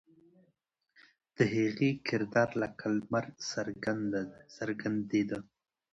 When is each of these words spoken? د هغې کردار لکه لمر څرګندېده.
د 1.35 1.37
هغې 1.53 1.91
کردار 2.07 2.49
لکه 2.61 2.85
لمر 2.97 3.25
څرګندېده. 4.57 5.39